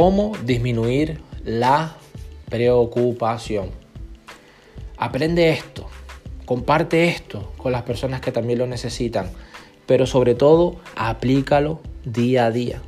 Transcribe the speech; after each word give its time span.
¿Cómo 0.00 0.30
disminuir 0.44 1.18
la 1.44 1.96
preocupación? 2.48 3.72
Aprende 4.96 5.50
esto, 5.50 5.88
comparte 6.44 7.08
esto 7.08 7.52
con 7.56 7.72
las 7.72 7.82
personas 7.82 8.20
que 8.20 8.30
también 8.30 8.60
lo 8.60 8.68
necesitan, 8.68 9.28
pero 9.86 10.06
sobre 10.06 10.36
todo 10.36 10.76
aplícalo 10.94 11.80
día 12.04 12.46
a 12.46 12.52
día. 12.52 12.80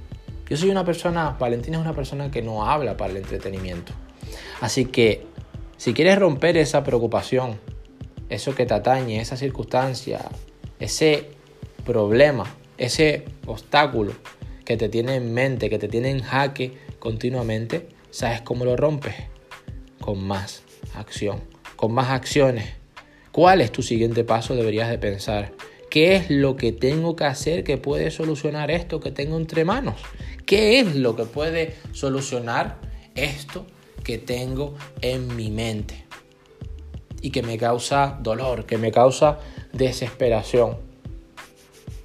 Yo 0.49 0.57
soy 0.57 0.71
una 0.71 0.85
persona, 0.85 1.31
Valentina 1.31 1.79
es 1.79 1.83
una 1.83 1.96
persona 1.96 2.31
que 2.31 2.43
no 2.43 2.65
habla 2.65 2.96
para 2.96 3.11
el 3.11 3.17
entretenimiento. 3.17 3.93
Así 4.61 4.85
que 4.85 5.27
si 5.79 5.95
quieres 5.95 6.17
romper 6.17 6.57
esa 6.59 6.85
preocupación, 6.85 7.59
eso 8.29 8.55
que 8.55 8.67
te 8.67 8.75
atañe, 8.75 9.21
esa 9.21 9.37
circunstancia, 9.37 10.21
ese 10.79 11.31
problema, 11.85 12.45
ese 12.79 13.25
obstáculo 13.49 14.13
que 14.65 14.77
te 14.77 14.88
tiene 14.88 15.16
en 15.16 15.34
mente, 15.34 15.69
que 15.69 15.80
te 15.80 15.88
tiene 15.88 16.11
en 16.11 16.23
jaque 16.23 16.88
continuamente, 17.01 17.89
¿sabes 18.11 18.43
cómo 18.43 18.65
lo 18.65 18.77
rompes? 18.77 19.15
Con 20.01 20.23
más 20.23 20.63
acción, 20.95 21.41
con 21.75 21.93
más 21.93 22.11
acciones. 22.11 22.75
¿Cuál 23.33 23.61
es 23.61 23.73
tu 23.73 23.83
siguiente 23.83 24.23
paso? 24.23 24.55
Deberías 24.55 24.89
de 24.89 24.99
pensar. 24.99 25.53
¿Qué 25.91 26.15
es 26.15 26.31
lo 26.31 26.55
que 26.55 26.71
tengo 26.71 27.17
que 27.17 27.25
hacer 27.25 27.65
que 27.65 27.77
puede 27.77 28.13
solucionar 28.13 28.71
esto 28.71 29.01
que 29.01 29.11
tengo 29.11 29.37
entre 29.37 29.65
manos? 29.65 29.97
¿Qué 30.47 30.79
es 30.79 30.95
lo 30.95 31.17
que 31.17 31.25
puede 31.25 31.75
solucionar 31.93 32.79
esto 33.17 33.67
que 34.05 34.19
tengo 34.19 34.77
en 35.01 35.35
mi 35.35 35.51
mente? 35.51 36.07
Y 37.23 37.31
que 37.31 37.43
me 37.43 37.59
causa 37.59 38.19
dolor, 38.23 38.67
que 38.67 38.79
me 38.79 38.93
causa 38.93 39.41
desesperación. 39.73 40.77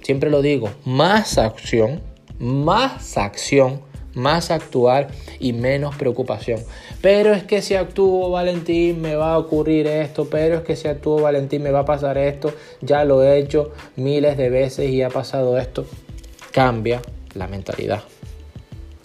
Siempre 0.02 0.30
lo 0.30 0.42
digo, 0.42 0.70
más 0.84 1.38
acción, 1.38 2.02
más 2.38 3.16
acción, 3.16 3.82
más 4.16 4.50
actuar 4.50 5.08
y 5.38 5.52
menos 5.52 5.94
preocupación. 5.94 6.60
Pero 7.02 7.32
es 7.34 7.44
que 7.44 7.62
si 7.62 7.74
actúo 7.74 8.30
Valentín 8.30 9.00
me 9.00 9.14
va 9.14 9.34
a 9.34 9.38
ocurrir 9.38 9.86
esto, 9.86 10.28
pero 10.28 10.56
es 10.56 10.62
que 10.62 10.74
si 10.74 10.88
actúo 10.88 11.20
Valentín 11.20 11.62
me 11.62 11.70
va 11.70 11.80
a 11.80 11.84
pasar 11.84 12.18
esto, 12.18 12.52
ya 12.80 13.04
lo 13.04 13.22
he 13.22 13.38
hecho 13.38 13.72
miles 13.94 14.36
de 14.36 14.48
veces 14.48 14.90
y 14.90 15.02
ha 15.02 15.10
pasado 15.10 15.58
esto. 15.58 15.84
Cambia 16.50 17.02
la 17.34 17.46
mentalidad. 17.46 18.02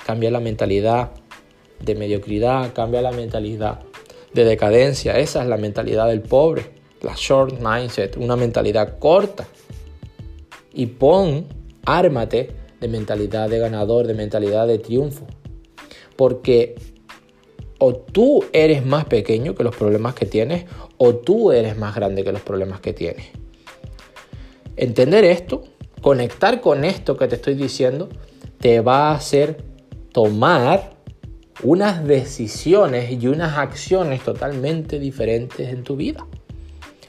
Cambia 0.06 0.32
la 0.32 0.40
mentalidad 0.40 1.12
de 1.82 1.96
mediocridad, 1.96 2.72
cambia 2.74 3.02
la 3.02 3.12
mentalidad 3.12 3.82
de 4.34 4.46
decadencia. 4.46 5.20
Esa 5.20 5.42
es 5.42 5.50
la 5.50 5.58
mentalidad 5.58 6.08
del 6.08 6.22
pobre, 6.22 6.64
la 7.02 7.16
short 7.18 7.60
mindset, 7.60 8.16
una 8.16 8.38
mentalidad 8.38 8.98
corta. 8.98 9.46
Y 10.74 10.86
pon, 10.86 11.48
ármate 11.86 12.61
de 12.82 12.88
mentalidad 12.90 13.50
de 13.50 13.60
ganador, 13.60 14.08
de 14.08 14.14
mentalidad 14.14 14.68
de 14.68 14.80
triunfo. 14.80 15.26
Porque 16.18 16.76
o 17.80 17.96
tú 17.96 18.44
eres 18.54 18.86
más 18.86 19.06
pequeño 19.06 19.56
que 19.56 19.64
los 19.64 19.76
problemas 19.76 20.14
que 20.14 20.26
tienes 20.26 20.66
o 20.98 21.16
tú 21.16 21.52
eres 21.52 21.78
más 21.78 21.96
grande 21.96 22.24
que 22.24 22.32
los 22.32 22.42
problemas 22.42 22.82
que 22.82 22.94
tienes. 22.94 23.28
Entender 24.76 25.24
esto, 25.24 25.64
conectar 26.02 26.62
con 26.62 26.84
esto 26.84 27.18
que 27.18 27.28
te 27.28 27.36
estoy 27.36 27.56
diciendo, 27.56 28.10
te 28.60 28.82
va 28.82 29.10
a 29.10 29.16
hacer 29.16 29.64
tomar 30.12 30.92
unas 31.64 32.06
decisiones 32.06 33.12
y 33.12 33.28
unas 33.28 33.58
acciones 33.58 34.24
totalmente 34.24 35.00
diferentes 35.00 35.70
en 35.70 35.84
tu 35.84 35.96
vida. 35.96 36.26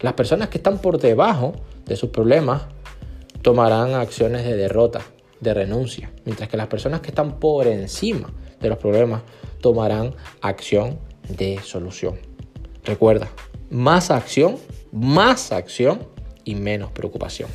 Las 0.00 0.14
personas 0.14 0.48
que 0.48 0.58
están 0.58 0.78
por 0.78 0.98
debajo 0.98 1.52
de 1.86 1.96
sus 1.96 2.10
problemas 2.10 2.62
tomarán 3.42 3.94
acciones 3.94 4.44
de 4.44 4.56
derrota, 4.56 5.02
de 5.42 5.52
renuncia, 5.52 6.10
mientras 6.24 6.48
que 6.48 6.56
las 6.56 6.68
personas 6.68 7.00
que 7.00 7.08
están 7.08 7.38
por 7.38 7.66
encima 7.66 8.32
de 8.60 8.68
los 8.68 8.78
problemas 8.78 9.22
tomarán 9.60 10.14
acción 10.40 10.98
de 11.28 11.58
solución. 11.62 12.18
Recuerda, 12.84 13.28
más 13.70 14.10
acción, 14.10 14.56
más 14.92 15.52
acción 15.52 16.06
y 16.44 16.54
menos 16.54 16.92
preocupación. 16.92 17.48